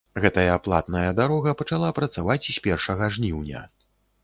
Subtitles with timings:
[0.21, 3.65] Гэтая платная дарога пачала працаваць з першага жніўня.